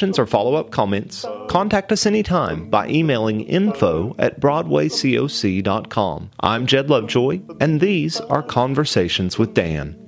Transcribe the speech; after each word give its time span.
questions 0.00 0.18
or 0.18 0.24
follow 0.24 0.54
up 0.54 0.70
comments, 0.70 1.26
contact 1.48 1.92
us 1.92 2.06
anytime 2.06 2.70
by 2.70 2.88
emailing 2.88 3.42
info 3.42 4.16
at 4.18 4.40
BroadwayCoc.com. 4.40 6.30
I'm 6.40 6.66
Jed 6.66 6.88
Lovejoy, 6.88 7.42
and 7.60 7.82
these 7.82 8.18
are 8.18 8.42
Conversations 8.42 9.38
with 9.38 9.52
Dan. 9.52 9.98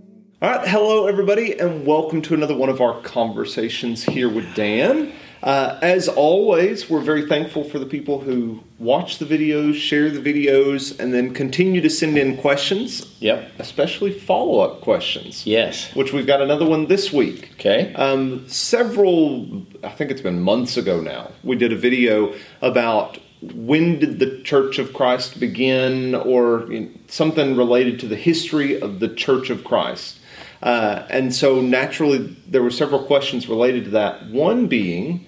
All 0.41 0.49
right, 0.49 0.67
hello 0.67 1.09
everybody, 1.09 1.61
and 1.61 1.85
welcome 1.85 2.23
to 2.23 2.33
another 2.33 2.57
one 2.57 2.71
of 2.71 2.81
our 2.81 3.03
conversations 3.03 4.03
here 4.03 4.31
with 4.31 4.55
Dan. 4.55 5.13
Uh, 5.43 5.77
as 5.83 6.09
always, 6.09 6.89
we're 6.89 7.01
very 7.01 7.27
thankful 7.27 7.65
for 7.65 7.81
the 7.81 7.87
people 7.87 8.21
who 8.21 8.63
watch 8.79 9.19
the 9.19 9.25
videos, 9.25 9.75
share 9.75 10.09
the 10.09 10.21
videos, 10.21 10.99
and 11.01 11.13
then 11.13 11.35
continue 11.35 11.81
to 11.81 11.91
send 11.91 12.17
in 12.17 12.37
questions. 12.37 13.13
Yep. 13.19 13.53
Especially 13.59 14.13
follow 14.13 14.61
up 14.61 14.81
questions. 14.83 15.45
Yes. 15.45 15.93
Which 15.95 16.13
we've 16.13 16.27
got 16.27 16.41
another 16.41 16.65
one 16.65 16.87
this 16.87 17.13
week. 17.13 17.51
Okay. 17.55 17.93
Um, 17.95 18.49
several, 18.49 19.67
I 19.83 19.89
think 19.89 20.13
it's 20.13 20.21
been 20.21 20.41
months 20.41 20.77
ago 20.77 21.01
now, 21.01 21.33
we 21.43 21.57
did 21.57 21.73
a 21.73 21.77
video 21.77 22.35
about 22.61 23.19
when 23.55 23.99
did 23.99 24.21
the 24.21 24.41
Church 24.43 24.79
of 24.79 24.93
Christ 24.93 25.41
begin 25.41 26.15
or 26.15 26.73
you 26.73 26.81
know, 26.81 26.91
something 27.09 27.57
related 27.57 27.99
to 28.01 28.07
the 28.07 28.17
history 28.17 28.81
of 28.81 29.01
the 29.01 29.09
Church 29.09 29.51
of 29.51 29.65
Christ. 29.65 30.21
Uh, 30.63 31.05
and 31.11 31.35
so 31.35 31.61
naturally, 31.61 32.19
there 32.47 32.63
were 32.63 32.71
several 32.71 33.03
questions 33.03 33.49
related 33.49 33.85
to 33.85 33.91
that. 33.91 34.31
One 34.31 34.69
being, 34.69 35.27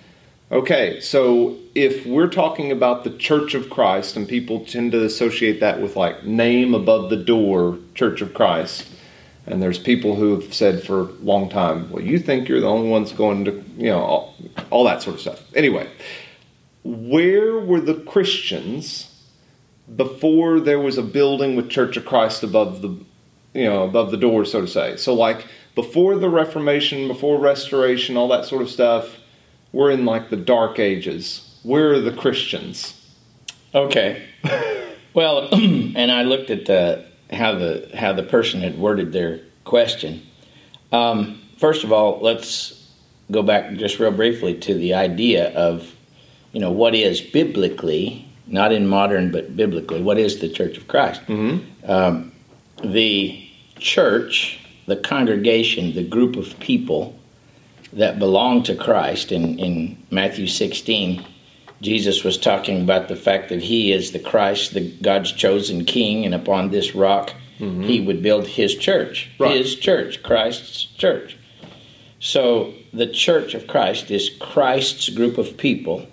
Okay, 0.52 1.00
so 1.00 1.56
if 1.74 2.04
we're 2.04 2.28
talking 2.28 2.70
about 2.70 3.02
the 3.02 3.16
Church 3.16 3.54
of 3.54 3.70
Christ, 3.70 4.14
and 4.14 4.28
people 4.28 4.64
tend 4.66 4.92
to 4.92 5.02
associate 5.02 5.60
that 5.60 5.80
with 5.80 5.96
like 5.96 6.24
name 6.24 6.74
above 6.74 7.08
the 7.08 7.16
door, 7.16 7.78
Church 7.94 8.20
of 8.20 8.34
Christ, 8.34 8.86
and 9.46 9.62
there's 9.62 9.78
people 9.78 10.16
who 10.16 10.38
have 10.38 10.52
said 10.52 10.82
for 10.82 11.00
a 11.00 11.04
long 11.04 11.48
time, 11.48 11.90
well, 11.90 12.02
you 12.02 12.18
think 12.18 12.46
you're 12.46 12.60
the 12.60 12.68
only 12.68 12.90
ones 12.90 13.12
going 13.12 13.46
to, 13.46 13.52
you 13.78 13.88
know, 13.88 14.00
all, 14.00 14.34
all 14.70 14.84
that 14.84 15.02
sort 15.02 15.14
of 15.14 15.20
stuff. 15.20 15.42
Anyway, 15.54 15.88
where 16.82 17.58
were 17.58 17.80
the 17.80 17.94
Christians 17.94 19.10
before 19.96 20.60
there 20.60 20.78
was 20.78 20.98
a 20.98 21.02
building 21.02 21.56
with 21.56 21.70
Church 21.70 21.96
of 21.96 22.04
Christ 22.04 22.42
above 22.42 22.82
the, 22.82 22.88
you 23.54 23.64
know, 23.64 23.84
above 23.84 24.10
the 24.10 24.18
door, 24.18 24.44
so 24.44 24.60
to 24.60 24.68
say? 24.68 24.98
So, 24.98 25.14
like 25.14 25.46
before 25.74 26.16
the 26.16 26.28
Reformation, 26.28 27.08
before 27.08 27.38
Restoration, 27.38 28.18
all 28.18 28.28
that 28.28 28.44
sort 28.44 28.60
of 28.60 28.68
stuff 28.68 29.16
we're 29.74 29.90
in 29.90 30.04
like 30.04 30.30
the 30.30 30.36
dark 30.36 30.78
ages. 30.78 31.58
Where 31.64 31.94
are 31.94 32.00
the 32.00 32.12
Christians? 32.12 32.94
Okay. 33.74 34.22
well, 35.14 35.48
and 35.52 36.12
I 36.12 36.22
looked 36.22 36.48
at 36.48 36.66
the, 36.66 37.04
how 37.32 37.56
the 37.56 37.90
how 37.94 38.12
the 38.12 38.22
person 38.22 38.60
had 38.60 38.78
worded 38.78 39.12
their 39.12 39.40
question. 39.64 40.22
Um, 40.92 41.42
first 41.58 41.82
of 41.82 41.92
all, 41.92 42.20
let's 42.20 42.88
go 43.32 43.42
back 43.42 43.74
just 43.74 43.98
real 43.98 44.12
briefly 44.12 44.54
to 44.60 44.74
the 44.74 44.94
idea 44.94 45.52
of, 45.54 45.92
you 46.52 46.60
know, 46.60 46.70
what 46.70 46.94
is 46.94 47.20
biblically, 47.20 48.28
not 48.46 48.70
in 48.70 48.86
modern, 48.86 49.32
but 49.32 49.56
biblically, 49.56 50.00
what 50.00 50.18
is 50.18 50.38
the 50.38 50.48
Church 50.48 50.76
of 50.76 50.86
Christ? 50.86 51.20
Mm-hmm. 51.22 51.90
Um, 51.90 52.32
the 52.84 53.44
church, 53.80 54.60
the 54.86 54.96
congregation, 54.96 55.94
the 55.94 56.04
group 56.04 56.36
of 56.36 56.56
people 56.60 57.18
that 57.94 58.18
belong 58.18 58.62
to 58.64 58.74
Christ. 58.74 59.32
In, 59.32 59.58
in 59.58 60.02
Matthew 60.10 60.46
16, 60.46 61.24
Jesus 61.80 62.24
was 62.24 62.38
talking 62.38 62.82
about 62.82 63.08
the 63.08 63.16
fact 63.16 63.48
that 63.48 63.62
he 63.62 63.92
is 63.92 64.12
the 64.12 64.18
Christ, 64.18 64.74
the 64.74 64.90
God's 65.02 65.32
chosen 65.32 65.84
king, 65.84 66.24
and 66.24 66.34
upon 66.34 66.70
this 66.70 66.94
rock 66.94 67.32
mm-hmm. 67.58 67.82
he 67.82 68.00
would 68.00 68.22
build 68.22 68.46
his 68.46 68.74
church. 68.74 69.30
Right. 69.38 69.56
His 69.56 69.76
church, 69.76 70.22
Christ's 70.22 70.84
church. 70.84 71.36
So 72.18 72.72
the 72.92 73.06
church 73.06 73.54
of 73.54 73.66
Christ 73.66 74.10
is 74.10 74.30
Christ's 74.40 75.08
group 75.10 75.38
of 75.38 75.56
people 75.56 76.06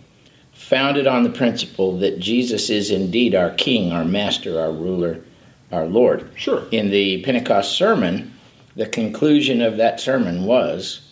founded 0.52 1.08
on 1.08 1.24
the 1.24 1.30
principle 1.30 1.98
that 2.00 2.20
Jesus 2.20 2.70
is 2.70 2.92
indeed 2.92 3.34
our 3.34 3.52
king, 3.52 3.92
our 3.92 4.06
master, 4.06 4.60
our 4.60 4.72
ruler, 4.72 5.24
our 5.72 5.86
Lord. 5.86 6.30
Sure. 6.36 6.68
In 6.72 6.92
the 6.92 7.24
Pentecost 7.24 7.76
sermon, 7.78 8.34
the 8.76 8.86
conclusion 8.86 9.62
of 9.62 9.78
that 9.78 10.00
sermon 10.00 10.46
was 10.46 11.11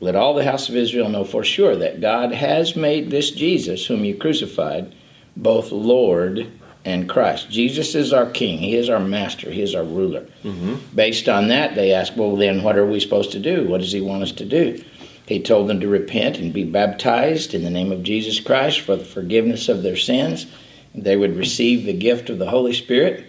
let 0.00 0.16
all 0.16 0.34
the 0.34 0.44
house 0.44 0.68
of 0.68 0.76
Israel 0.76 1.08
know 1.08 1.24
for 1.24 1.44
sure 1.44 1.76
that 1.76 2.00
God 2.00 2.32
has 2.32 2.74
made 2.74 3.10
this 3.10 3.30
Jesus, 3.30 3.86
whom 3.86 4.04
you 4.04 4.16
crucified, 4.16 4.94
both 5.36 5.70
Lord 5.70 6.50
and 6.84 7.08
Christ. 7.08 7.50
Jesus 7.50 7.94
is 7.94 8.12
our 8.12 8.26
king. 8.30 8.58
He 8.58 8.74
is 8.74 8.88
our 8.88 9.00
master. 9.00 9.50
He 9.50 9.60
is 9.60 9.74
our 9.74 9.84
ruler. 9.84 10.26
Mm-hmm. 10.42 10.76
Based 10.94 11.28
on 11.28 11.48
that, 11.48 11.74
they 11.74 11.92
ask, 11.92 12.16
well, 12.16 12.36
then 12.36 12.62
what 12.62 12.78
are 12.78 12.86
we 12.86 13.00
supposed 13.00 13.32
to 13.32 13.38
do? 13.38 13.68
What 13.68 13.80
does 13.82 13.92
he 13.92 14.00
want 14.00 14.22
us 14.22 14.32
to 14.32 14.44
do? 14.46 14.82
He 15.26 15.40
told 15.40 15.68
them 15.68 15.80
to 15.80 15.88
repent 15.88 16.38
and 16.38 16.52
be 16.52 16.64
baptized 16.64 17.54
in 17.54 17.62
the 17.62 17.70
name 17.70 17.92
of 17.92 18.02
Jesus 18.02 18.40
Christ 18.40 18.80
for 18.80 18.96
the 18.96 19.04
forgiveness 19.04 19.68
of 19.68 19.82
their 19.82 19.96
sins. 19.96 20.46
They 20.94 21.16
would 21.16 21.36
receive 21.36 21.84
the 21.84 21.92
gift 21.92 22.30
of 22.30 22.38
the 22.38 22.50
Holy 22.50 22.72
Spirit. 22.72 23.26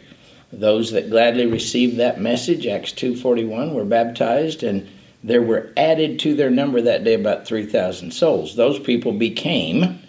Those 0.52 0.92
that 0.92 1.10
gladly 1.10 1.46
received 1.46 1.98
that 1.98 2.20
message, 2.20 2.66
Acts 2.66 2.92
2.41, 2.94 3.74
were 3.74 3.86
baptized 3.86 4.64
and 4.64 4.90
there 5.24 5.42
were 5.42 5.72
added 5.78 6.20
to 6.20 6.36
their 6.36 6.50
number 6.50 6.82
that 6.82 7.04
day 7.04 7.14
about 7.14 7.46
3,000 7.46 8.12
souls. 8.12 8.56
Those 8.56 8.80
people 8.80 9.12
became 9.12 10.00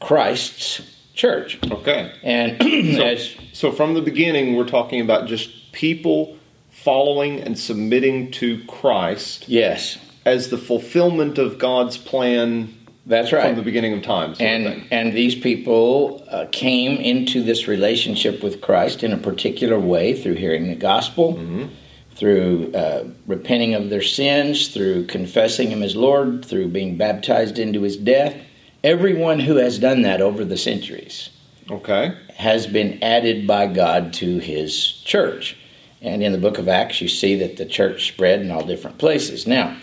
Christ's 0.00 0.82
church. 1.14 1.58
Okay. 1.70 2.12
And 2.22 2.62
so, 2.96 3.02
as, 3.02 3.34
so 3.52 3.72
from 3.72 3.94
the 3.94 4.02
beginning, 4.02 4.54
we're 4.54 4.68
talking 4.68 5.00
about 5.00 5.26
just 5.26 5.72
people 5.72 6.36
following 6.70 7.40
and 7.40 7.58
submitting 7.58 8.30
to 8.32 8.62
Christ. 8.66 9.48
Yes. 9.48 9.98
As 10.24 10.50
the 10.50 10.58
fulfillment 10.58 11.38
of 11.38 11.58
God's 11.58 11.96
plan. 11.96 12.72
That's 13.04 13.32
right. 13.32 13.46
From 13.46 13.56
the 13.56 13.62
beginning 13.62 13.94
of 13.94 14.02
time. 14.02 14.34
And, 14.40 14.86
and 14.90 15.12
these 15.12 15.36
people 15.36 16.24
uh, 16.28 16.46
came 16.50 16.98
into 16.98 17.42
this 17.42 17.68
relationship 17.68 18.42
with 18.42 18.60
Christ 18.60 19.04
in 19.04 19.12
a 19.12 19.16
particular 19.16 19.78
way 19.78 20.20
through 20.20 20.34
hearing 20.34 20.68
the 20.68 20.74
gospel. 20.74 21.34
Mm-hmm 21.34 21.66
through 22.16 22.72
uh, 22.72 23.04
repenting 23.26 23.74
of 23.74 23.90
their 23.90 24.02
sins, 24.02 24.68
through 24.68 25.06
confessing 25.06 25.68
Him 25.68 25.82
as 25.82 25.94
Lord, 25.94 26.44
through 26.44 26.68
being 26.68 26.96
baptized 26.96 27.58
into 27.58 27.82
His 27.82 27.96
death. 27.96 28.34
Everyone 28.82 29.38
who 29.40 29.56
has 29.56 29.78
done 29.78 30.02
that 30.02 30.20
over 30.20 30.44
the 30.44 30.56
centuries 30.56 31.30
okay. 31.70 32.16
has 32.36 32.66
been 32.66 33.02
added 33.02 33.46
by 33.46 33.66
God 33.66 34.14
to 34.14 34.38
His 34.38 34.92
church. 35.04 35.56
And 36.00 36.22
in 36.22 36.32
the 36.32 36.38
book 36.38 36.58
of 36.58 36.68
Acts, 36.68 37.00
you 37.00 37.08
see 37.08 37.36
that 37.36 37.58
the 37.58 37.66
church 37.66 38.08
spread 38.08 38.40
in 38.40 38.50
all 38.50 38.64
different 38.64 38.98
places. 38.98 39.46
Now, 39.46 39.76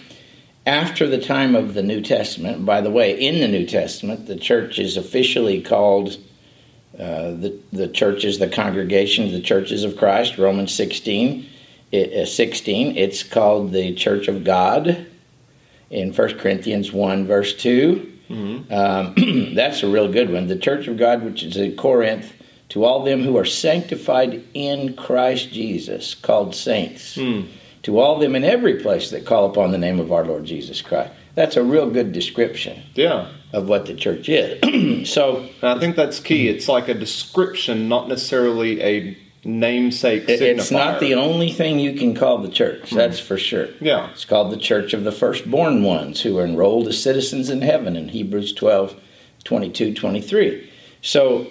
after 0.65 1.07
the 1.07 1.19
time 1.19 1.55
of 1.55 1.73
the 1.73 1.83
New 1.83 2.01
Testament, 2.01 2.65
by 2.65 2.81
the 2.81 2.91
way, 2.91 3.19
in 3.19 3.41
the 3.41 3.47
New 3.47 3.65
Testament, 3.65 4.25
the 4.25 4.37
church 4.37 4.79
is 4.79 4.97
officially 4.97 5.61
called 5.61 6.17
uh, 6.97 7.31
the, 7.31 7.59
the 7.71 7.87
churches, 7.87 8.39
the 8.39 8.47
congregation, 8.47 9.31
the 9.31 9.41
churches 9.41 9.83
of 9.83 9.97
Christ, 9.97 10.37
Romans 10.37 10.73
16 10.73 11.41
uh, 11.41 11.49
16. 11.93 12.97
It's 12.97 13.21
called 13.21 13.71
the 13.71 13.93
Church 13.93 14.27
of 14.27 14.43
God 14.43 15.07
in 15.91 16.11
1 16.11 16.39
Corinthians 16.39 16.91
1, 16.91 17.27
verse 17.27 17.53
2. 17.55 18.11
Mm-hmm. 18.29 18.73
Um, 18.73 19.53
that's 19.55 19.83
a 19.83 19.87
real 19.87 20.11
good 20.11 20.31
one. 20.31 20.47
The 20.47 20.57
Church 20.57 20.87
of 20.87 20.97
God, 20.97 21.23
which 21.23 21.43
is 21.43 21.55
in 21.55 21.75
Corinth, 21.75 22.33
to 22.69 22.83
all 22.83 23.03
them 23.03 23.21
who 23.21 23.37
are 23.37 23.45
sanctified 23.45 24.43
in 24.55 24.95
Christ 24.95 25.51
Jesus, 25.51 26.15
called 26.15 26.55
saints. 26.55 27.15
Mm. 27.15 27.47
To 27.83 27.99
all 27.99 28.17
them 28.17 28.35
in 28.35 28.43
every 28.43 28.81
place 28.81 29.11
that 29.11 29.25
call 29.25 29.51
upon 29.51 29.71
the 29.71 29.77
name 29.77 29.99
of 29.99 30.11
our 30.11 30.25
Lord 30.25 30.45
Jesus 30.45 30.81
Christ. 30.81 31.13
That's 31.35 31.57
a 31.57 31.63
real 31.63 31.89
good 31.89 32.11
description. 32.11 32.81
Yeah. 32.95 33.29
Of 33.51 33.67
what 33.67 33.85
the 33.85 33.93
church 33.93 34.29
is. 34.29 35.07
so 35.09 35.47
I 35.61 35.77
think 35.79 35.95
that's 35.95 36.19
key. 36.19 36.47
It's 36.47 36.67
like 36.67 36.87
a 36.87 36.93
description, 36.95 37.87
not 37.87 38.07
necessarily 38.07 38.81
a 38.81 39.17
namesake 39.45 40.25
It's 40.27 40.71
not 40.71 40.99
the 40.99 41.15
only 41.15 41.51
thing 41.51 41.79
you 41.79 41.93
can 41.93 42.15
call 42.15 42.37
the 42.37 42.49
church, 42.49 42.89
hmm. 42.89 42.95
that's 42.95 43.19
for 43.19 43.37
sure. 43.37 43.67
Yeah. 43.79 44.09
It's 44.11 44.25
called 44.25 44.51
the 44.51 44.57
church 44.57 44.93
of 44.93 45.03
the 45.03 45.11
firstborn 45.11 45.83
ones 45.83 46.21
who 46.21 46.37
are 46.37 46.45
enrolled 46.45 46.87
as 46.87 47.01
citizens 47.01 47.49
in 47.49 47.61
heaven 47.61 47.95
in 47.95 48.09
Hebrews 48.09 48.53
12, 48.53 48.99
22, 49.43 49.93
23. 49.93 50.69
So 51.01 51.47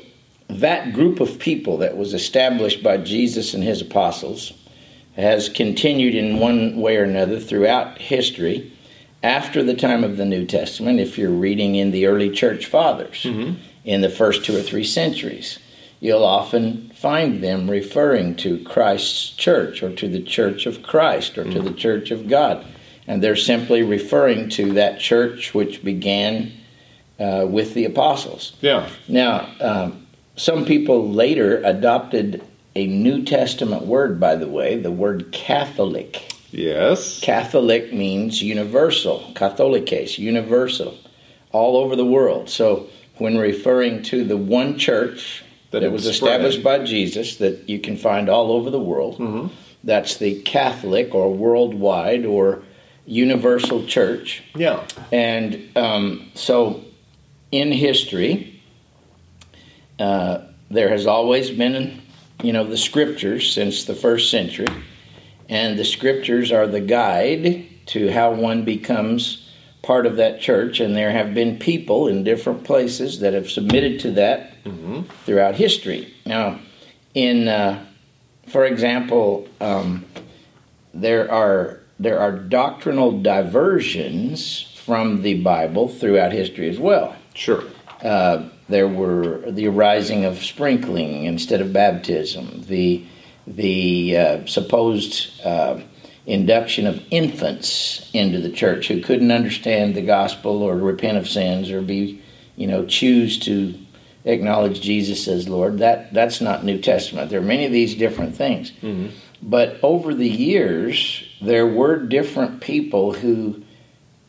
that 0.48 0.92
group 0.92 1.20
of 1.20 1.38
people 1.38 1.78
that 1.78 1.96
was 1.96 2.14
established 2.14 2.82
by 2.82 2.98
Jesus 2.98 3.54
and 3.54 3.62
his 3.62 3.82
apostles 3.82 4.52
has 5.16 5.48
continued 5.48 6.14
in 6.14 6.38
one 6.38 6.76
way 6.76 6.96
or 6.96 7.04
another 7.04 7.38
throughout 7.38 7.98
history 7.98 8.72
after 9.22 9.62
the 9.62 9.74
time 9.74 10.02
of 10.02 10.16
the 10.16 10.24
New 10.24 10.46
Testament, 10.46 10.98
if 10.98 11.16
you're 11.16 11.30
reading 11.30 11.76
in 11.76 11.92
the 11.92 12.06
early 12.06 12.30
church 12.30 12.66
fathers 12.66 13.24
in 13.84 14.00
the 14.00 14.08
first 14.08 14.44
two 14.44 14.56
or 14.56 14.62
three 14.62 14.84
centuries, 14.84 15.58
you'll 16.02 16.24
often 16.24 16.90
find 16.96 17.44
them 17.44 17.70
referring 17.70 18.34
to 18.34 18.58
Christ's 18.64 19.30
church 19.30 19.84
or 19.84 19.94
to 19.94 20.08
the 20.08 20.20
church 20.20 20.66
of 20.66 20.82
Christ 20.82 21.38
or 21.38 21.44
to 21.44 21.62
the 21.62 21.72
church 21.72 22.10
of 22.10 22.26
God. 22.26 22.66
And 23.06 23.22
they're 23.22 23.36
simply 23.36 23.84
referring 23.84 24.48
to 24.50 24.72
that 24.72 24.98
church 24.98 25.54
which 25.54 25.84
began 25.84 26.52
uh, 27.20 27.46
with 27.48 27.74
the 27.74 27.84
apostles. 27.84 28.56
Yeah. 28.60 28.90
Now, 29.06 29.48
um, 29.60 30.08
some 30.34 30.64
people 30.64 31.08
later 31.08 31.62
adopted 31.62 32.42
a 32.74 32.88
New 32.88 33.24
Testament 33.24 33.86
word, 33.86 34.18
by 34.18 34.34
the 34.34 34.48
way, 34.48 34.76
the 34.76 34.90
word 34.90 35.30
Catholic. 35.30 36.34
Yes. 36.50 37.20
Catholic 37.20 37.92
means 37.92 38.42
universal, 38.42 39.30
Catholicos, 39.34 40.18
universal, 40.18 40.98
all 41.52 41.76
over 41.76 41.94
the 41.94 42.04
world. 42.04 42.50
So 42.50 42.88
when 43.18 43.38
referring 43.38 44.02
to 44.04 44.24
the 44.24 44.36
one 44.36 44.76
church 44.80 45.44
That 45.72 45.82
it 45.82 45.90
was 45.90 46.02
spread. 46.02 46.14
established 46.14 46.62
by 46.62 46.84
Jesus 46.84 47.36
that 47.36 47.68
you 47.68 47.80
can 47.80 47.96
find 47.96 48.28
all 48.28 48.52
over 48.52 48.70
the 48.70 48.80
world, 48.80 49.50
that's 49.82 50.16
the 50.16 50.40
Catholic 50.42 51.14
or 51.14 51.32
worldwide 51.32 52.24
or 52.24 52.62
universal 53.06 53.84
church. 53.86 54.42
Yeah. 54.54 54.86
And 55.10 55.76
um, 55.76 56.30
so, 56.34 56.84
in 57.50 57.72
history, 57.72 58.60
uh, 59.98 60.42
there 60.70 60.88
has 60.88 61.06
always 61.06 61.50
been, 61.50 62.00
you 62.42 62.52
know, 62.52 62.64
the 62.64 62.76
scriptures 62.76 63.52
since 63.52 63.84
the 63.84 63.94
first 63.94 64.30
century, 64.30 64.68
and 65.48 65.78
the 65.78 65.84
scriptures 65.84 66.52
are 66.52 66.66
the 66.66 66.80
guide 66.80 67.66
to 67.86 68.10
how 68.10 68.32
one 68.32 68.64
becomes 68.64 69.41
part 69.82 70.06
of 70.06 70.16
that 70.16 70.40
church. 70.40 70.80
And 70.80 70.96
there 70.96 71.10
have 71.10 71.34
been 71.34 71.58
people 71.58 72.08
in 72.08 72.24
different 72.24 72.64
places 72.64 73.20
that 73.20 73.34
have 73.34 73.50
submitted 73.50 74.00
to 74.00 74.12
that 74.12 74.54
throughout 75.24 75.56
history. 75.56 76.14
Now, 76.24 76.60
in, 77.14 77.48
uh, 77.48 77.84
for 78.48 78.64
example, 78.64 79.48
um, 79.60 80.04
there 80.94 81.30
are 81.30 81.80
there 81.98 82.18
are 82.18 82.32
doctrinal 82.32 83.22
diversions 83.22 84.72
from 84.84 85.22
the 85.22 85.40
Bible 85.40 85.88
throughout 85.88 86.32
history 86.32 86.68
as 86.68 86.78
well. 86.78 87.14
Sure. 87.34 87.62
Uh, 88.02 88.48
there 88.68 88.88
were 88.88 89.50
the 89.50 89.68
arising 89.68 90.24
of 90.24 90.42
sprinkling 90.42 91.24
instead 91.24 91.60
of 91.60 91.72
baptism, 91.72 92.64
the 92.66 93.04
the 93.46 94.16
uh, 94.16 94.46
supposed 94.46 95.40
uh, 95.44 95.80
induction 96.26 96.86
of 96.86 97.02
infants 97.10 98.10
into 98.12 98.40
the 98.40 98.50
church 98.50 98.88
who 98.88 99.00
couldn't 99.00 99.32
understand 99.32 99.94
the 99.94 100.02
gospel 100.02 100.62
or 100.62 100.76
repent 100.76 101.18
of 101.18 101.28
sins 101.28 101.70
or 101.70 101.82
be, 101.82 102.22
you 102.56 102.66
know, 102.66 102.86
choose 102.86 103.38
to 103.40 103.74
acknowledge 104.24 104.80
Jesus 104.80 105.26
as 105.26 105.48
Lord. 105.48 105.78
That 105.78 106.12
that's 106.14 106.40
not 106.40 106.64
New 106.64 106.80
Testament. 106.80 107.30
There 107.30 107.40
are 107.40 107.44
many 107.44 107.66
of 107.66 107.72
these 107.72 107.94
different 107.94 108.36
things. 108.36 108.70
Mm-hmm. 108.70 109.08
But 109.42 109.80
over 109.82 110.14
the 110.14 110.28
years, 110.28 111.24
there 111.40 111.66
were 111.66 111.96
different 111.96 112.60
people 112.60 113.12
who 113.12 113.64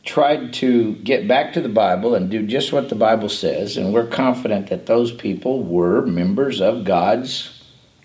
tried 0.04 0.52
to 0.54 0.96
get 0.96 1.28
back 1.28 1.52
to 1.52 1.60
the 1.60 1.68
Bible 1.68 2.14
and 2.14 2.28
do 2.28 2.44
just 2.44 2.72
what 2.72 2.88
the 2.88 2.94
Bible 2.94 3.28
says, 3.28 3.76
and 3.76 3.94
we're 3.94 4.06
confident 4.06 4.68
that 4.68 4.86
those 4.86 5.12
people 5.12 5.62
were 5.62 6.04
members 6.04 6.60
of 6.60 6.84
God's 6.84 7.62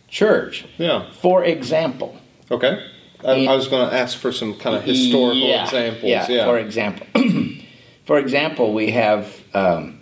church. 0.07 0.65
Yeah. 0.77 1.11
For 1.11 1.43
example, 1.43 2.15
Okay. 2.51 2.83
I, 3.23 3.45
I 3.47 3.55
was 3.55 3.67
going 3.67 3.89
to 3.89 3.95
ask 3.95 4.17
for 4.17 4.31
some 4.31 4.55
kind 4.55 4.75
of 4.77 4.83
historical 4.83 5.35
Yeah, 5.37 5.65
examples. 5.65 6.03
Yeah, 6.03 6.27
Yeah. 6.29 6.45
for 6.45 6.57
example, 6.57 7.05
for 8.05 8.17
example, 8.17 8.73
we 8.73 8.91
have 8.91 9.41
um, 9.53 9.99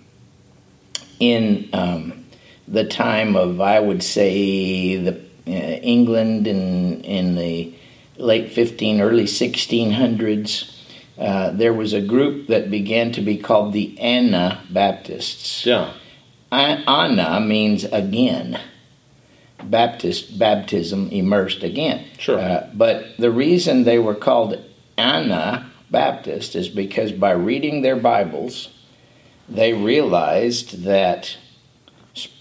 in 1.20 1.70
um, 1.74 2.26
the 2.68 2.86
time 2.86 3.36
of 3.36 3.60
I 3.62 3.80
would 3.80 4.04
say 4.04 4.98
the 4.98 5.14
uh, 5.48 5.50
England 5.50 6.48
in 6.48 7.02
in 7.02 7.36
the 7.36 7.74
late 8.18 8.52
15, 8.52 9.02
early 9.02 9.26
1600s. 9.26 10.74
Uh, 11.18 11.50
there 11.52 11.74
was 11.74 11.94
a 11.94 12.02
group 12.02 12.48
that 12.48 12.70
began 12.70 13.12
to 13.12 13.22
be 13.22 13.38
called 13.38 13.74
the 13.74 14.00
Anabaptists. 14.00 15.66
yeah. 15.66 15.94
Anna 16.52 17.40
means 17.40 17.84
again. 17.86 18.60
Baptist, 19.64 20.38
baptism, 20.38 21.10
immersed 21.10 21.64
again. 21.64 22.06
Sure. 22.18 22.40
Uh, 22.40 22.70
but 22.74 23.18
the 23.18 23.32
reason 23.32 23.84
they 23.84 24.00
were 24.00 24.16
called 24.16 24.64
Anna 24.98 25.72
Baptist 25.90 26.56
is 26.56 26.70
because 26.70 27.12
by 27.12 27.32
reading 27.32 27.82
their 27.82 27.96
Bibles, 27.96 28.70
they 29.50 29.74
realized 29.74 30.84
that, 30.84 31.38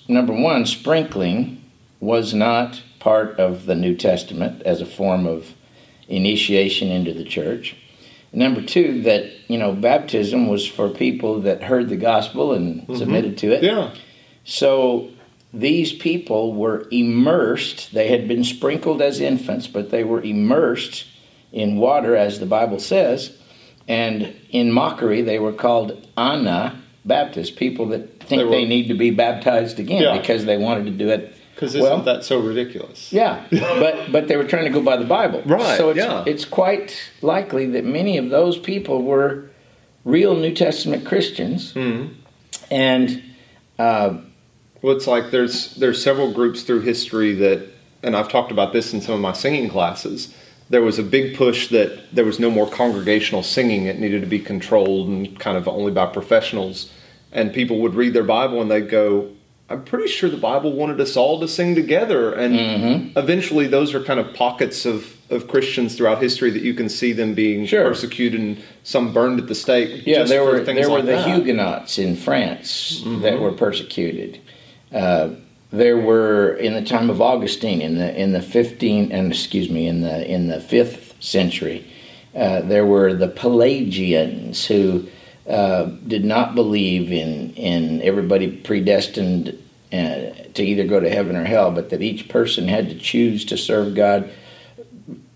number 0.09 0.33
one, 0.33 0.67
sprinkling 0.67 1.65
was 2.01 2.35
not 2.35 2.83
part 2.99 3.39
of 3.39 3.67
the 3.67 3.75
New 3.75 3.97
Testament 3.97 4.63
as 4.63 4.81
a 4.81 4.87
form 4.87 5.27
of 5.27 5.55
initiation 6.09 6.89
into 6.89 7.13
the 7.13 7.25
church. 7.25 7.77
Number 8.33 8.61
two, 8.61 9.03
that 9.03 9.31
you 9.49 9.57
know, 9.57 9.73
baptism 9.73 10.49
was 10.49 10.67
for 10.67 10.89
people 10.89 11.41
that 11.43 11.63
heard 11.63 11.89
the 11.89 11.97
gospel 11.97 12.53
and 12.53 12.85
submitted 12.99 13.39
to 13.39 13.53
it. 13.53 13.63
Yeah. 13.63 13.95
So 14.45 15.11
these 15.61 15.93
people 15.93 16.53
were 16.55 16.87
immersed. 16.91 17.93
They 17.95 18.09
had 18.09 18.29
been 18.29 18.45
sprinkled 18.45 19.01
as 19.01 19.21
infants, 19.21 19.67
but 19.67 19.91
they 19.91 20.05
were 20.05 20.21
immersed 20.21 21.07
in 21.53 21.77
water, 21.79 22.15
as 22.17 22.39
the 22.41 22.47
Bible 22.47 22.79
says. 22.79 23.37
And 23.89 24.35
in 24.51 24.73
mockery, 24.73 25.23
they 25.23 25.39
were 25.39 25.53
called 25.53 26.07
Anna 26.17 26.83
Anabaptists, 27.09 27.55
people 27.55 27.87
that 27.87 28.19
think 28.25 28.43
They 28.51 28.63
they, 28.63 28.65
need 28.65 28.89
to 28.89 28.95
be 28.95 29.11
baptized 29.11 29.79
again 29.79 30.03
Yeah. 30.03 30.19
because 30.19 30.45
they 30.45 30.57
wanted 30.57 30.87
to 30.87 30.91
do 30.91 31.09
it. 31.09 31.33
Because 31.55 31.75
isn't 31.77 31.89
Well- 31.89 32.03
that 32.03 32.25
so 32.25 32.41
ridiculous? 32.41 33.13
Yeah, 33.13 33.45
but 33.51 34.11
but 34.11 34.27
they 34.27 34.37
were 34.37 34.43
trying 34.45 34.65
to 34.65 34.71
go 34.71 34.83
by 34.83 34.97
the 34.97 35.05
Bible, 35.05 35.41
Right, 35.47 35.77
So 35.79 35.91
it's, 35.91 35.99
yeah. 35.99 36.25
it's 36.27 36.45
quite 36.45 36.93
likely 37.23 37.65
that 37.67 37.85
many 37.85 38.19
of 38.19 38.29
those 38.31 38.59
people 38.59 39.03
were 39.03 39.45
real 40.05 40.35
New 40.37 40.53
Testament 40.53 41.05
Christians, 41.07 41.73
Mhm. 41.75 42.09
and 42.73 43.23
uh, 43.79 44.15
Well, 44.83 44.97
it's 44.97 45.07
like 45.07 45.31
there's 45.31 45.75
there's 45.77 46.03
several 46.03 46.33
groups 46.33 46.63
through 46.63 46.81
history 46.81 47.33
that, 47.35 47.67
and 48.03 48.17
I've 48.17 48.29
talked 48.29 48.53
about 48.53 48.73
this 48.73 48.93
in 48.93 49.01
some 49.01 49.15
of 49.15 49.21
my 49.21 49.33
singing 49.33 49.69
classes. 49.69 50.35
There 50.69 50.83
was 50.83 50.99
a 50.99 51.03
big 51.05 51.37
push 51.37 51.69
that 51.69 52.15
there 52.15 52.25
was 52.25 52.39
no 52.41 52.51
more 52.51 52.69
congregational 52.69 53.43
singing; 53.43 53.87
it 53.87 53.99
needed 53.99 54.21
to 54.21 54.27
be 54.27 54.39
controlled 54.39 55.09
and 55.09 55.39
kind 55.41 55.57
of 55.57 55.67
only 55.69 55.93
by 55.93 56.07
professionals. 56.07 56.91
And 57.33 57.53
people 57.53 57.81
would 57.81 57.95
read 57.95 58.15
their 58.15 58.25
Bible 58.25 58.61
and 58.63 58.71
they'd 58.71 58.89
go, 58.89 59.29
"I'm 59.69 59.85
pretty 59.85 60.09
sure 60.09 60.29
the 60.31 60.37
Bible 60.37 60.73
wanted 60.73 61.01
us 61.01 61.17
all 61.17 61.41
to 61.41 61.49
sing 61.49 61.75
together." 61.75 62.33
And 62.33 62.55
Mm-hmm. 62.55 63.19
eventually, 63.19 63.67
those 63.67 63.95
are 63.95 64.03
kind 64.03 64.21
of 64.21 64.35
pockets 64.35 64.85
of 64.87 65.15
of 65.29 65.49
Christians 65.49 65.97
throughout 65.97 66.23
history 66.23 66.51
that 66.51 66.63
you 66.63 66.73
can 66.75 66.89
see 66.89 67.13
them 67.13 67.35
being 67.35 67.67
Sure. 67.67 67.83
persecuted 67.89 68.41
and 68.41 68.59
some 68.85 69.13
burned 69.13 69.41
at 69.41 69.49
the 69.49 69.57
stake. 69.57 70.07
Yeah, 70.07 70.23
there 70.23 70.45
were 70.45 70.65
things 70.65 70.81
there 70.81 70.91
were 70.91 71.03
the 71.03 71.13
that. 71.13 71.27
Huguenots 71.27 71.99
in 71.99 72.15
France 72.15 73.03
that 73.23 73.41
were 73.41 73.51
persecuted. 73.51 74.39
Uh, 74.93 75.31
there 75.73 75.97
were 75.97 76.55
in 76.55 76.75
the 76.75 76.83
time 76.85 77.11
of 77.11 77.21
Augustine 77.21 77.81
in 77.81 77.97
the 77.97 78.17
in 78.21 78.33
the 78.33 78.43
fifteen 78.43 79.11
and 79.13 79.33
excuse 79.33 79.69
me 79.69 79.87
in 79.89 80.01
the 80.01 80.27
in 80.31 80.49
the 80.49 80.61
fifth 80.61 81.15
century. 81.21 81.87
Uh, 82.35 82.61
there 82.61 82.87
were 82.87 83.15
the 83.15 83.29
Pelagians 83.29 84.67
who 84.67 85.07
uh, 85.49 85.85
did 86.07 86.25
not 86.25 86.55
believe 86.55 87.11
in 87.13 87.53
in 87.55 88.01
everybody 88.03 88.49
predestined 88.51 89.59
uh, 89.93 90.31
to 90.55 90.63
either 90.63 90.85
go 90.85 91.01
to 91.01 91.11
heaven 91.11 91.35
or 91.37 91.45
hell, 91.45 91.71
but 91.71 91.91
that 91.91 92.03
each 92.03 92.29
person 92.29 92.69
had 92.69 92.89
to 92.89 92.99
choose 92.99 93.45
to 93.47 93.57
serve 93.57 93.95
God. 93.95 94.31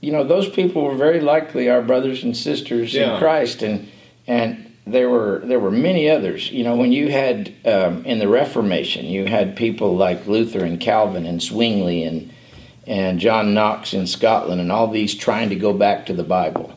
You 0.01 0.13
know, 0.13 0.25
those 0.25 0.49
people 0.49 0.83
were 0.85 0.95
very 0.95 1.21
likely 1.21 1.69
our 1.69 1.83
brothers 1.83 2.23
and 2.23 2.37
sisters 2.37 2.95
Yeah. 2.95 3.15
in 3.15 3.19
Christ, 3.19 3.63
and 3.63 3.89
and 4.27 4.70
there 4.91 5.09
were 5.11 5.41
there 5.45 5.61
were 5.61 5.71
many 5.71 6.09
others. 6.11 6.51
You 6.51 6.65
know, 6.65 6.77
when 6.77 6.93
you 6.93 7.11
had 7.11 7.53
um, 7.65 8.05
in 8.05 8.19
the 8.19 8.29
Reformation, 8.29 9.07
you 9.07 9.27
had 9.27 9.57
people 9.57 9.97
like 9.97 10.27
Luther 10.27 10.65
and 10.65 10.81
Calvin 10.81 11.27
and 11.27 11.41
Zwingli 11.43 12.05
and 12.05 12.33
and 12.87 13.21
John 13.21 13.55
Knox 13.55 13.95
in 13.95 14.07
Scotland, 14.07 14.61
and 14.61 14.73
all 14.73 14.89
these 14.89 15.15
trying 15.15 15.49
to 15.51 15.57
go 15.57 15.73
back 15.73 16.07
to 16.07 16.13
the 16.13 16.25
Bible. 16.25 16.73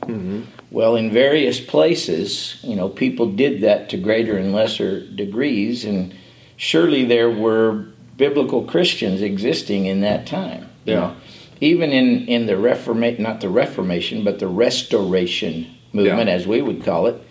Well, 0.69 0.95
in 0.95 1.11
various 1.11 1.59
places, 1.59 2.57
you 2.63 2.75
know, 2.75 2.89
people 2.89 3.27
did 3.31 3.61
that 3.61 3.89
to 3.89 3.97
greater 3.97 4.37
and 4.37 4.53
lesser 4.53 5.05
degrees, 5.07 5.85
and 5.85 6.13
surely 6.57 7.05
there 7.05 7.29
were 7.29 7.85
biblical 8.17 8.63
Christians 8.63 9.21
existing 9.21 9.85
in 9.85 10.01
that 10.01 10.25
time. 10.27 10.69
you 10.85 10.93
Yeah. 10.93 10.99
know. 10.99 11.15
Even 11.61 11.91
in, 11.91 12.27
in 12.27 12.45
the 12.47 12.57
Reformation, 12.57 13.23
not 13.23 13.39
the 13.39 13.49
Reformation, 13.49 14.23
but 14.23 14.39
the 14.39 14.47
Restoration 14.47 15.67
movement, 15.93 16.27
Yeah. 16.27 16.35
as 16.35 16.45
we 16.45 16.61
would 16.61 16.83
call 16.83 17.07
it, 17.07 17.21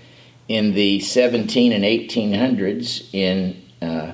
in 0.52 0.75
the 0.75 1.00
17 1.00 1.73
and 1.73 1.82
1800s 1.82 3.09
in 3.14 3.56
uh, 3.80 4.12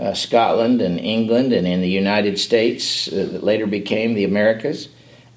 uh, 0.00 0.12
Scotland 0.12 0.82
and 0.82 0.98
England 0.98 1.52
and 1.52 1.68
in 1.68 1.80
the 1.80 1.88
United 1.88 2.36
States 2.36 3.06
uh, 3.06 3.28
that 3.30 3.44
later 3.44 3.64
became 3.64 4.14
the 4.14 4.24
Americas. 4.24 4.88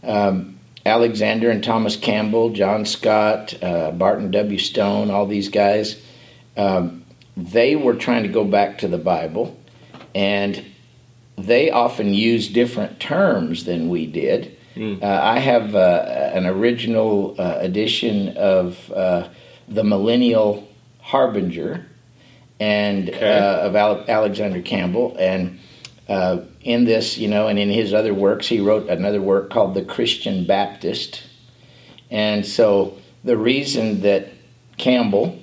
Um, 0.02 0.58
Alexander 0.84 1.52
and 1.52 1.64
Thomas 1.64 1.96
Campbell, 1.96 2.50
John 2.50 2.86
Scott, 2.86 3.54
uh, 3.64 3.92
Barton 3.92 4.32
W. 4.32 4.58
Stone, 4.58 5.12
all 5.12 5.28
these 5.28 5.50
guys, 5.50 6.02
um, 6.58 7.06
they 7.38 7.76
were 7.76 7.94
trying 7.94 8.24
to 8.24 8.30
go 8.30 8.44
back 8.44 8.80
to 8.80 8.88
the 8.88 8.98
Bible, 8.98 9.56
and 10.16 10.66
they 11.38 11.70
often 11.70 12.16
used 12.16 12.56
different 12.56 13.00
terms 13.00 13.66
than 13.66 13.90
we 13.90 14.08
did. 14.08 14.58
Mm. 14.76 15.04
Uh, 15.04 15.22
I 15.22 15.38
have 15.38 15.76
uh, 15.76 16.32
an 16.34 16.48
original 16.48 17.36
uh, 17.38 17.58
edition 17.60 18.36
of 18.38 18.92
uh, 18.92 19.30
the 19.74 19.84
Millennial 19.84 20.68
Harbinger 21.00 21.86
and 22.60 23.10
okay. 23.10 23.40
Uh, 23.40 23.70
of 23.70 23.76
Alexander 23.76 24.62
Campbell, 24.62 25.16
and 25.18 25.60
uh, 26.08 26.42
in 26.62 26.86
this, 26.86 27.18
you 27.18 27.28
know, 27.28 27.48
and 27.48 27.58
in 27.58 27.70
his 27.70 27.92
other 27.92 28.14
works, 28.14 28.48
he 28.48 28.60
wrote 28.60 28.88
another 28.88 29.22
work 29.22 29.50
called 29.50 29.74
The 29.74 29.84
Christian 29.84 30.46
Baptist. 30.46 31.24
And 32.12 32.46
so 32.46 32.98
the 33.24 33.38
reason 33.38 34.02
that 34.02 34.28
Campbell 34.78 35.40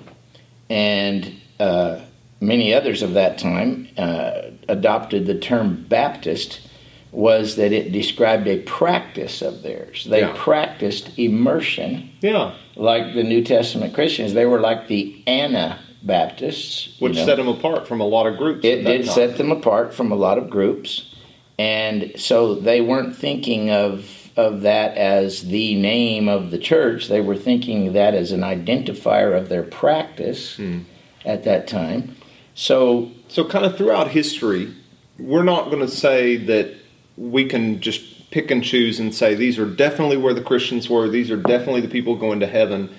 and 0.69 1.33
uh, 1.59 1.99
many 2.39 2.73
others 2.73 3.01
of 3.01 3.13
that 3.15 3.37
time 3.37 3.89
uh, 3.97 4.41
adopted 4.69 5.25
the 5.25 5.37
term 5.37 5.85
Baptist 5.89 6.68
was 7.11 7.55
that 7.55 7.71
it 7.71 7.91
described 7.91 8.47
a 8.47 8.59
practice 8.59 9.41
of 9.41 9.63
theirs. 9.63 10.05
They 10.09 10.21
yeah. 10.21 10.33
practiced 10.37 11.17
immersion. 11.17 12.11
Yeah. 12.21 12.55
Like 12.75 13.15
the 13.15 13.23
New 13.23 13.43
Testament 13.43 13.93
Christians. 13.93 14.33
They 14.33 14.45
were 14.45 14.59
like 14.59 14.87
the 14.87 15.23
Anna 15.25 15.79
Baptists. 16.03 16.95
Which 16.99 17.13
you 17.15 17.21
know. 17.21 17.25
set 17.25 17.37
them 17.37 17.47
apart 17.47 17.87
from 17.87 17.99
a 17.99 18.05
lot 18.05 18.27
of 18.27 18.37
groups. 18.37 18.63
It 18.63 18.83
did 18.83 19.05
time. 19.05 19.13
set 19.13 19.37
them 19.37 19.51
apart 19.51 19.93
from 19.93 20.11
a 20.11 20.15
lot 20.15 20.37
of 20.37 20.49
groups. 20.49 21.15
And 21.57 22.13
so 22.15 22.55
they 22.55 22.81
weren't 22.81 23.15
thinking 23.15 23.69
of 23.69 24.15
of 24.37 24.61
that 24.61 24.95
as 24.95 25.49
the 25.49 25.75
name 25.75 26.29
of 26.29 26.51
the 26.51 26.57
church. 26.57 27.09
They 27.09 27.19
were 27.19 27.35
thinking 27.35 27.91
that 27.93 28.13
as 28.13 28.31
an 28.31 28.41
identifier 28.41 29.37
of 29.37 29.49
their 29.49 29.63
practice 29.63 30.55
hmm. 30.55 30.79
at 31.25 31.43
that 31.43 31.67
time. 31.67 32.15
So 32.53 33.11
so 33.27 33.43
kind 33.43 33.65
of 33.65 33.77
throughout 33.77 34.09
history, 34.09 34.73
we're 35.17 35.43
not 35.43 35.65
going 35.65 35.85
to 35.85 35.91
say 35.91 36.37
that 36.37 36.78
we 37.19 37.45
can 37.45 37.81
just 37.81 38.31
pick 38.31 38.49
and 38.49 38.63
choose 38.63 38.99
and 38.99 39.13
say 39.13 39.35
these 39.35 39.59
are 39.59 39.65
definitely 39.65 40.17
where 40.17 40.33
the 40.33 40.41
Christians 40.41 40.89
were, 40.89 41.09
these 41.09 41.29
are 41.29 41.37
definitely 41.37 41.81
the 41.81 41.87
people 41.87 42.15
going 42.15 42.39
to 42.39 42.47
heaven 42.47 42.89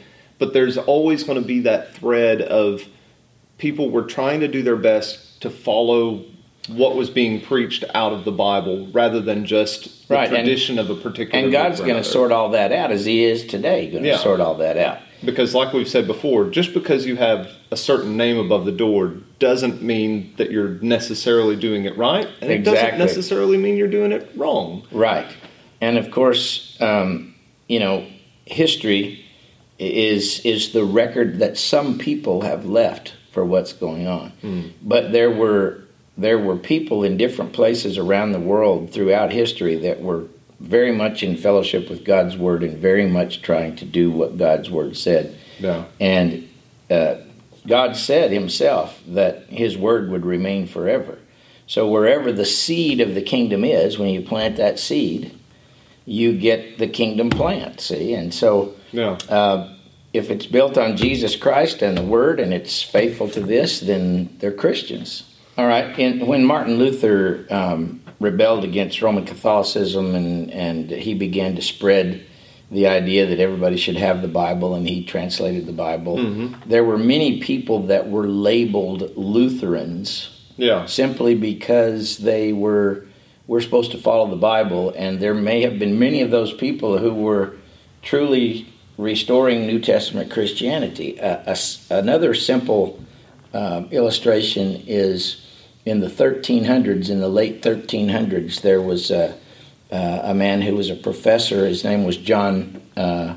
but 0.41 0.55
there's 0.55 0.79
always 0.79 1.23
going 1.23 1.41
to 1.41 1.47
be 1.47 1.61
that 1.61 1.95
thread 1.95 2.41
of 2.41 2.89
people 3.59 3.91
were 3.91 4.03
trying 4.03 4.41
to 4.41 4.49
do 4.49 4.63
their 4.63 4.75
best 4.75 5.41
to 5.43 5.51
follow 5.51 6.25
what 6.69 6.97
was 6.97 7.11
being 7.11 7.41
preached 7.41 7.85
out 7.95 8.13
of 8.13 8.25
the 8.25 8.33
Bible 8.33 8.89
rather 8.89 9.21
than 9.21 9.45
just 9.45 10.09
the 10.09 10.15
right. 10.15 10.29
tradition 10.29 10.79
and, 10.79 10.91
of 10.91 10.99
a 10.99 11.01
particular. 11.01 11.45
And 11.45 11.53
God's 11.53 11.81
going 11.81 11.97
to 11.97 12.05
sort 12.05 12.33
all 12.33 12.51
that 12.51 12.73
out 12.73 12.91
as 12.91 13.05
He 13.05 13.23
is 13.23 13.47
today, 13.47 13.91
going 13.91 14.03
to 14.03 14.09
yeah. 14.09 14.17
sort 14.17 14.41
all 14.41 14.57
that 14.57 14.79
out. 14.79 15.01
Because, 15.25 15.55
like 15.55 15.73
we've 15.73 15.89
said 15.89 16.07
before, 16.07 16.49
just 16.49 16.73
because 16.73 17.07
you 17.07 17.17
have 17.17 17.51
a 17.71 17.77
certain 17.77 18.17
name 18.17 18.39
above 18.39 18.65
the 18.65 18.73
door 18.73 19.15
doesn't 19.39 19.83
mean 19.83 20.35
that 20.37 20.51
you're 20.51 20.79
necessarily 20.81 21.57
doing 21.57 21.85
it 21.85 21.97
right, 21.97 22.27
and 22.41 22.51
exactly. 22.51 22.53
it 22.53 22.65
doesn't 22.65 22.99
necessarily 22.99 23.59
mean 23.59 23.77
you're 23.77 23.89
doing 23.89 24.13
it 24.13 24.31
wrong. 24.37 24.87
Right. 24.91 25.27
And 25.81 25.99
of 25.99 26.11
course, 26.11 26.77
um, 26.81 27.35
you 27.69 27.81
know, 27.81 28.07
history 28.45 29.25
is 29.79 30.41
is 30.45 30.73
the 30.73 30.85
record 30.85 31.39
that 31.39 31.57
some 31.57 31.99
people 31.99 32.43
have 32.43 32.67
left 32.67 33.15
for 33.33 33.45
what's 33.45 33.73
going 33.73 34.07
on. 34.07 34.33
Mm. 34.43 34.73
But 34.83 35.13
there 35.13 35.31
were 35.31 35.83
there 36.19 36.39
were 36.39 36.57
people 36.57 37.03
in 37.03 37.17
different 37.17 37.53
places 37.53 37.97
around 37.97 38.33
the 38.33 38.41
world 38.41 38.93
throughout 38.93 39.33
history 39.33 39.77
that 39.77 40.03
were 40.03 40.25
very 40.61 40.93
much 40.93 41.23
in 41.23 41.37
fellowship 41.37 41.89
with 41.89 42.05
God's 42.05 42.37
word 42.37 42.63
and 42.63 42.79
very 42.79 43.07
much 43.07 43.43
trying 43.43 43.77
to 43.77 43.85
do 43.85 44.11
what 44.11 44.37
God's 44.37 44.71
word 44.71 44.97
said. 44.97 45.37
Yeah. 45.59 45.87
And 45.99 46.49
uh, 46.91 47.17
God 47.67 47.97
said 47.97 48.31
Himself 48.31 49.01
that 49.09 49.47
His 49.49 49.77
word 49.77 50.11
would 50.11 50.27
remain 50.27 50.67
forever. 50.67 51.19
So 51.67 51.89
wherever 51.89 52.31
the 52.31 52.45
seed 52.45 53.01
of 53.01 53.15
the 53.15 53.23
kingdom 53.23 53.65
is, 53.65 53.99
when 53.99 54.11
you 54.11 54.21
plant 54.23 54.57
that 54.57 54.79
seed, 54.79 55.39
you 56.05 56.37
get 56.37 56.79
the 56.79 56.89
kingdom 56.89 57.31
plant. 57.31 57.81
See, 57.81 58.13
and 58.15 58.35
so 58.35 58.75
yeah. 58.93 59.19
Uh, 59.29 59.75
if 60.13 60.31
it's 60.31 60.47
built 60.47 60.77
on 60.77 60.97
Jesus 60.97 61.37
Christ 61.37 61.83
and 61.83 61.97
the 61.97 62.03
Word, 62.03 62.41
and 62.41 62.53
it's 62.53 62.83
faithful 62.83 63.29
to 63.31 63.41
this, 63.41 63.79
then 63.79 64.37
they're 64.41 64.53
Christians. 64.53 65.30
All 65.61 65.67
right. 65.67 65.99
And 65.99 66.27
when 66.27 66.47
Martin 66.47 66.79
Luther 66.79 67.45
um, 67.51 68.01
rebelled 68.19 68.65
against 68.65 69.03
Roman 69.03 69.27
Catholicism 69.27 70.15
and 70.15 70.51
and 70.51 70.91
he 70.91 71.13
began 71.13 71.55
to 71.57 71.61
spread 71.61 72.25
the 72.71 72.87
idea 72.87 73.27
that 73.27 73.41
everybody 73.41 73.77
should 73.77 73.97
have 73.97 74.23
the 74.23 74.29
Bible, 74.29 74.75
and 74.75 74.89
he 74.89 75.05
translated 75.05 75.67
the 75.67 75.75
Bible. 75.75 76.17
Mm-hmm. 76.17 76.67
There 76.67 76.83
were 76.83 76.97
many 76.97 77.41
people 77.41 77.89
that 77.89 78.09
were 78.09 78.27
labeled 78.27 79.15
Lutherans. 79.19 80.31
Yeah. 80.57 80.87
Simply 80.87 81.35
because 81.35 82.17
they 82.17 82.55
were 82.55 83.05
we're 83.47 83.61
supposed 83.61 83.91
to 83.91 83.99
follow 83.99 84.31
the 84.31 84.37
Bible, 84.37 84.95
and 84.97 85.21
there 85.21 85.35
may 85.35 85.61
have 85.61 85.79
been 85.79 85.99
many 85.99 86.23
of 86.23 86.31
those 86.31 86.55
people 86.55 86.97
who 86.97 87.13
were 87.13 87.57
truly 88.01 88.67
restoring 88.97 89.67
New 89.67 89.79
Testament 89.79 90.31
Christianity. 90.31 91.21
Uh, 91.21 91.55
a, 91.55 91.59
another 91.95 92.33
simple 92.33 93.05
um, 93.53 93.89
illustration 93.91 94.85
is 94.87 95.45
in 95.85 96.01
the 96.01 96.09
1300s, 96.09 97.11
in 97.11 97.21
the 97.21 97.29
late 97.29 97.63
1300s, 97.63 98.61
there 98.61 98.83
was 98.83 99.11
a, 99.11 99.35
uh, 99.91 100.21
a 100.25 100.35
man 100.35 100.63
who 100.63 100.77
was 100.77 100.91
a 100.91 100.95
professor. 100.95 101.67
His 101.67 101.85
name 101.85 102.05
was 102.05 102.17
John 102.17 102.83
uh, 102.97 103.37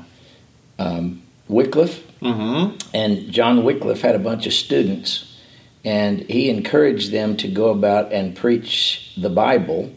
um, 0.78 1.22
Wycliffe. 1.48 2.02
Mm-hmm. 2.20 2.76
And 2.94 3.30
John 3.30 3.64
Wycliffe 3.64 4.00
had 4.00 4.14
a 4.14 4.18
bunch 4.18 4.46
of 4.46 4.52
students, 4.52 5.38
and 5.84 6.20
he 6.20 6.48
encouraged 6.48 7.12
them 7.12 7.36
to 7.38 7.48
go 7.48 7.68
about 7.68 8.12
and 8.12 8.34
preach 8.34 9.12
the 9.16 9.28
Bible 9.28 9.92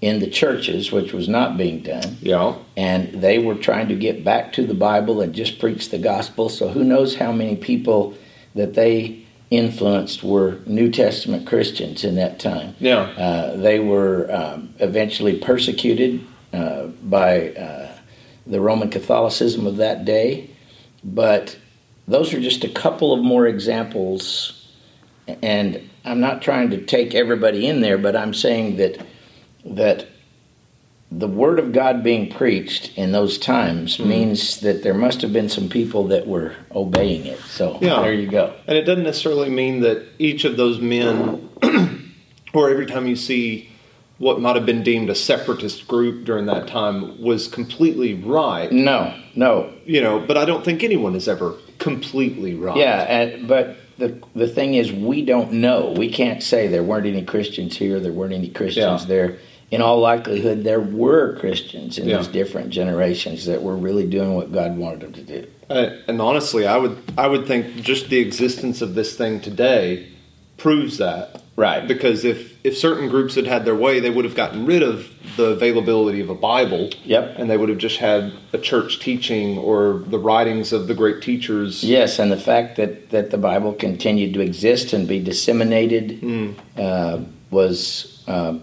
in 0.00 0.18
the 0.18 0.30
churches, 0.30 0.90
which 0.90 1.12
was 1.12 1.28
not 1.28 1.56
being 1.56 1.82
done. 1.82 2.16
Yeah. 2.20 2.56
And 2.76 3.22
they 3.22 3.38
were 3.38 3.54
trying 3.54 3.88
to 3.88 3.94
get 3.94 4.24
back 4.24 4.52
to 4.54 4.66
the 4.66 4.74
Bible 4.74 5.20
and 5.20 5.34
just 5.34 5.58
preach 5.58 5.90
the 5.90 5.98
gospel. 5.98 6.48
So 6.48 6.68
who 6.68 6.82
knows 6.82 7.16
how 7.16 7.32
many 7.32 7.54
people 7.54 8.14
that 8.54 8.74
they 8.74 9.26
influenced 9.50 10.22
were 10.22 10.60
New 10.64 10.90
Testament 10.90 11.46
Christians 11.46 12.04
in 12.04 12.14
that 12.14 12.38
time. 12.38 12.76
Yeah. 12.78 13.00
Uh, 13.00 13.56
they 13.56 13.80
were 13.80 14.32
um, 14.32 14.74
eventually 14.78 15.38
persecuted 15.38 16.24
uh, 16.52 16.86
by 16.86 17.50
uh, 17.50 17.96
the 18.46 18.60
Roman 18.60 18.90
Catholicism 18.90 19.66
of 19.66 19.76
that 19.78 20.04
day. 20.04 20.50
But 21.02 21.58
those 22.06 22.32
are 22.32 22.40
just 22.40 22.64
a 22.64 22.68
couple 22.68 23.12
of 23.12 23.20
more 23.24 23.46
examples. 23.46 24.68
And 25.42 25.90
I'm 26.04 26.20
not 26.20 26.42
trying 26.42 26.70
to 26.70 26.84
take 26.84 27.14
everybody 27.14 27.66
in 27.66 27.80
there, 27.80 27.98
but 27.98 28.16
I'm 28.16 28.34
saying 28.34 28.76
that 28.76 29.04
that 29.64 30.06
the 31.12 31.26
word 31.26 31.58
of 31.58 31.72
God 31.72 32.04
being 32.04 32.30
preached 32.30 32.96
in 32.96 33.12
those 33.12 33.36
times 33.36 33.98
mm. 33.98 34.06
means 34.06 34.60
that 34.60 34.82
there 34.82 34.94
must 34.94 35.22
have 35.22 35.32
been 35.32 35.48
some 35.48 35.68
people 35.68 36.04
that 36.08 36.26
were 36.26 36.54
obeying 36.72 37.26
it. 37.26 37.40
So 37.40 37.78
yeah. 37.80 38.00
there 38.00 38.12
you 38.12 38.30
go. 38.30 38.54
And 38.66 38.76
it 38.76 38.82
doesn't 38.82 39.04
necessarily 39.04 39.50
mean 39.50 39.80
that 39.80 40.06
each 40.18 40.44
of 40.44 40.56
those 40.56 40.78
men, 40.78 41.48
or 42.54 42.70
every 42.70 42.86
time 42.86 43.08
you 43.08 43.16
see 43.16 43.70
what 44.18 44.40
might 44.40 44.54
have 44.54 44.66
been 44.66 44.82
deemed 44.82 45.10
a 45.10 45.14
separatist 45.14 45.88
group 45.88 46.24
during 46.24 46.46
that 46.46 46.68
time, 46.68 47.20
was 47.20 47.48
completely 47.48 48.14
right. 48.14 48.70
No, 48.70 49.18
no. 49.34 49.72
You 49.86 50.02
know, 50.02 50.20
but 50.20 50.36
I 50.36 50.44
don't 50.44 50.64
think 50.64 50.84
anyone 50.84 51.16
is 51.16 51.26
ever 51.26 51.54
completely 51.78 52.54
right. 52.54 52.76
Yeah, 52.76 53.00
and, 53.00 53.48
but 53.48 53.76
the 53.98 54.22
the 54.34 54.46
thing 54.46 54.74
is, 54.74 54.92
we 54.92 55.24
don't 55.24 55.54
know. 55.54 55.94
We 55.96 56.12
can't 56.12 56.42
say 56.42 56.68
there 56.68 56.82
weren't 56.82 57.06
any 57.06 57.24
Christians 57.24 57.78
here, 57.78 57.98
there 57.98 58.12
weren't 58.12 58.34
any 58.34 58.50
Christians 58.50 59.02
yeah. 59.02 59.08
there 59.08 59.38
in 59.70 59.82
all 59.82 60.00
likelihood, 60.00 60.64
there 60.64 60.80
were 60.80 61.36
Christians 61.36 61.96
in 61.98 62.08
yeah. 62.08 62.18
these 62.18 62.28
different 62.28 62.70
generations 62.70 63.46
that 63.46 63.62
were 63.62 63.76
really 63.76 64.08
doing 64.08 64.34
what 64.34 64.52
God 64.52 64.76
wanted 64.76 65.00
them 65.00 65.12
to 65.12 65.22
do. 65.22 65.50
Uh, 65.68 65.96
and 66.08 66.20
honestly, 66.20 66.66
I 66.66 66.76
would 66.76 66.98
I 67.16 67.28
would 67.28 67.46
think 67.46 67.76
just 67.76 68.08
the 68.08 68.18
existence 68.18 68.82
of 68.82 68.94
this 68.94 69.16
thing 69.16 69.40
today 69.40 70.08
proves 70.56 70.98
that. 70.98 71.42
Right. 71.54 71.86
Because 71.86 72.24
if 72.24 72.58
if 72.64 72.76
certain 72.76 73.08
groups 73.08 73.36
had 73.36 73.46
had 73.46 73.64
their 73.64 73.74
way, 73.76 74.00
they 74.00 74.10
would 74.10 74.24
have 74.24 74.34
gotten 74.34 74.66
rid 74.66 74.82
of 74.82 75.08
the 75.36 75.50
availability 75.50 76.20
of 76.20 76.30
a 76.30 76.34
Bible. 76.34 76.90
Yep. 77.04 77.34
And 77.38 77.48
they 77.48 77.56
would 77.56 77.68
have 77.68 77.78
just 77.78 77.98
had 77.98 78.32
a 78.52 78.58
church 78.58 78.98
teaching 78.98 79.56
or 79.56 80.02
the 80.06 80.18
writings 80.18 80.72
of 80.72 80.88
the 80.88 80.94
great 80.94 81.22
teachers. 81.22 81.84
Yes, 81.84 82.18
and 82.18 82.32
the 82.32 82.36
fact 82.36 82.76
that 82.76 83.10
that 83.10 83.30
the 83.30 83.38
Bible 83.38 83.72
continued 83.72 84.34
to 84.34 84.40
exist 84.40 84.92
and 84.92 85.06
be 85.06 85.22
disseminated 85.22 86.20
mm. 86.20 86.56
uh, 86.76 87.24
was. 87.50 88.24
Uh, 88.26 88.58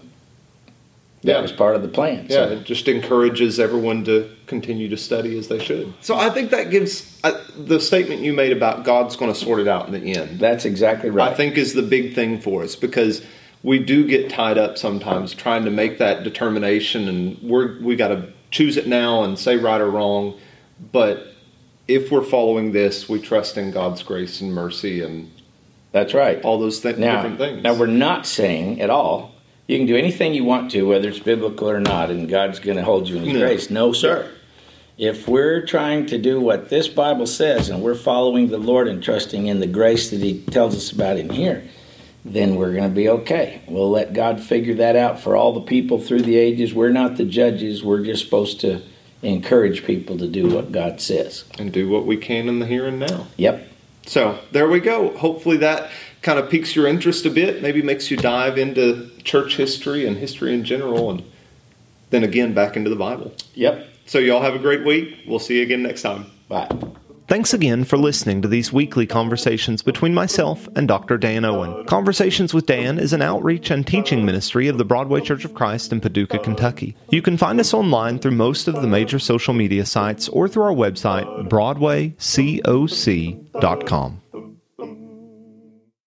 that 1.22 1.32
yeah. 1.32 1.40
was 1.40 1.50
part 1.50 1.74
of 1.74 1.82
the 1.82 1.88
plan. 1.88 2.26
Yeah, 2.28 2.46
so. 2.46 2.48
it 2.52 2.64
just 2.64 2.86
encourages 2.86 3.58
everyone 3.58 4.04
to 4.04 4.30
continue 4.46 4.88
to 4.88 4.96
study 4.96 5.36
as 5.36 5.48
they 5.48 5.58
should. 5.58 5.92
So 6.00 6.16
I 6.16 6.30
think 6.30 6.50
that 6.50 6.70
gives 6.70 7.20
uh, 7.24 7.42
the 7.56 7.80
statement 7.80 8.22
you 8.22 8.32
made 8.32 8.52
about 8.52 8.84
God's 8.84 9.16
going 9.16 9.32
to 9.32 9.38
sort 9.38 9.58
it 9.58 9.66
out 9.66 9.88
in 9.88 9.92
the 9.92 10.14
end. 10.14 10.38
That's 10.38 10.64
exactly 10.64 11.10
right. 11.10 11.32
I 11.32 11.34
think 11.34 11.58
is 11.58 11.74
the 11.74 11.82
big 11.82 12.14
thing 12.14 12.40
for 12.40 12.62
us 12.62 12.76
because 12.76 13.24
we 13.64 13.80
do 13.80 14.06
get 14.06 14.30
tied 14.30 14.58
up 14.58 14.78
sometimes 14.78 15.34
trying 15.34 15.64
to 15.64 15.70
make 15.72 15.98
that 15.98 16.22
determination, 16.22 17.08
and 17.08 17.38
we're 17.42 17.80
we 17.82 17.96
got 17.96 18.08
to 18.08 18.32
choose 18.52 18.76
it 18.76 18.86
now 18.86 19.24
and 19.24 19.36
say 19.36 19.56
right 19.56 19.80
or 19.80 19.90
wrong. 19.90 20.38
But 20.92 21.34
if 21.88 22.12
we're 22.12 22.22
following 22.22 22.70
this, 22.70 23.08
we 23.08 23.20
trust 23.20 23.56
in 23.56 23.72
God's 23.72 24.02
grace 24.04 24.40
and 24.40 24.54
mercy 24.54 25.02
and 25.02 25.32
That's 25.90 26.14
right. 26.14 26.40
all 26.42 26.60
those 26.60 26.80
th- 26.80 26.98
now, 26.98 27.16
different 27.16 27.38
things. 27.38 27.62
Now, 27.64 27.74
we're 27.74 27.86
not 27.86 28.26
saying 28.26 28.80
at 28.80 28.90
all 28.90 29.34
you 29.68 29.76
can 29.78 29.86
do 29.86 29.96
anything 29.96 30.34
you 30.34 30.44
want 30.44 30.70
to, 30.72 30.82
whether 30.82 31.08
it's 31.08 31.18
biblical 31.20 31.68
or 31.70 31.78
not, 31.78 32.10
and 32.10 32.28
God's 32.28 32.58
going 32.58 32.78
to 32.78 32.82
hold 32.84 33.08
you 33.08 33.16
in 33.18 33.24
His 33.24 33.34
No. 33.34 33.38
grace. 33.40 33.70
No, 33.70 33.92
sir. 33.92 34.28
If 34.96 35.28
we're 35.28 35.64
trying 35.64 36.06
to 36.06 36.18
do 36.18 36.40
what 36.40 36.70
this 36.70 36.88
Bible 36.88 37.26
says 37.26 37.68
and 37.68 37.82
we're 37.82 37.94
following 37.94 38.48
the 38.48 38.58
Lord 38.58 38.88
and 38.88 39.00
trusting 39.00 39.46
in 39.46 39.60
the 39.60 39.66
grace 39.68 40.10
that 40.10 40.20
He 40.20 40.40
tells 40.40 40.74
us 40.74 40.90
about 40.90 41.18
in 41.18 41.30
here, 41.30 41.62
then 42.24 42.56
we're 42.56 42.72
going 42.72 42.88
to 42.88 42.94
be 42.94 43.08
okay. 43.08 43.60
We'll 43.68 43.90
let 43.90 44.12
God 44.12 44.40
figure 44.40 44.74
that 44.76 44.96
out 44.96 45.20
for 45.20 45.36
all 45.36 45.52
the 45.52 45.60
people 45.60 46.00
through 46.00 46.22
the 46.22 46.36
ages. 46.36 46.74
We're 46.74 46.88
not 46.90 47.16
the 47.16 47.24
judges. 47.24 47.84
We're 47.84 48.02
just 48.04 48.24
supposed 48.24 48.60
to 48.62 48.82
encourage 49.22 49.84
people 49.84 50.16
to 50.18 50.26
do 50.26 50.48
what 50.48 50.72
God 50.72 51.00
says. 51.00 51.44
and 51.58 51.72
do 51.72 51.88
what 51.88 52.06
we 52.06 52.16
can 52.16 52.48
in 52.48 52.58
the 52.58 52.66
here 52.66 52.86
and 52.86 52.98
now. 52.98 53.26
Yep. 53.36 53.66
So 54.06 54.38
there 54.52 54.68
we 54.68 54.80
go. 54.80 55.16
Hopefully 55.16 55.58
that 55.58 55.90
kind 56.22 56.38
of 56.38 56.50
piques 56.50 56.74
your 56.74 56.86
interest 56.86 57.26
a 57.26 57.30
bit, 57.30 57.62
maybe 57.62 57.82
makes 57.82 58.10
you 58.10 58.16
dive 58.16 58.58
into 58.58 59.10
church 59.24 59.56
history 59.56 60.06
and 60.06 60.16
history 60.16 60.54
in 60.54 60.64
general, 60.64 61.10
and 61.10 61.22
then 62.10 62.24
again 62.24 62.54
back 62.54 62.76
into 62.76 62.90
the 62.90 62.96
Bible. 62.96 63.32
Yep. 63.54 63.86
So 64.06 64.18
y'all 64.18 64.42
have 64.42 64.54
a 64.54 64.58
great 64.58 64.84
week. 64.84 65.18
We'll 65.26 65.38
see 65.38 65.58
you 65.58 65.62
again 65.62 65.82
next 65.82 66.02
time. 66.02 66.26
Bye. 66.48 66.68
Thanks 67.28 67.52
again 67.52 67.84
for 67.84 67.98
listening 67.98 68.40
to 68.40 68.48
these 68.48 68.72
weekly 68.72 69.06
conversations 69.06 69.82
between 69.82 70.14
myself 70.14 70.66
and 70.74 70.88
Dr. 70.88 71.18
Dan 71.18 71.44
Owen. 71.44 71.84
Conversations 71.84 72.54
with 72.54 72.64
Dan 72.64 72.98
is 72.98 73.12
an 73.12 73.20
outreach 73.20 73.70
and 73.70 73.86
teaching 73.86 74.24
ministry 74.24 74.66
of 74.66 74.78
the 74.78 74.84
Broadway 74.86 75.20
Church 75.20 75.44
of 75.44 75.52
Christ 75.52 75.92
in 75.92 76.00
Paducah, 76.00 76.38
Kentucky. 76.38 76.96
You 77.10 77.20
can 77.20 77.36
find 77.36 77.60
us 77.60 77.74
online 77.74 78.18
through 78.18 78.30
most 78.30 78.66
of 78.66 78.76
the 78.76 78.86
major 78.86 79.18
social 79.18 79.52
media 79.52 79.84
sites 79.84 80.26
or 80.30 80.48
through 80.48 80.62
our 80.62 80.72
website, 80.72 81.50
broadwaycoc.com. 81.50 84.22